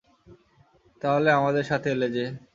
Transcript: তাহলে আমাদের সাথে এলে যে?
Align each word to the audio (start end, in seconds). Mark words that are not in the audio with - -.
তাহলে 1.01 1.29
আমাদের 1.39 1.63
সাথে 1.63 1.87
এলে 1.91 2.07
যে? 2.15 2.25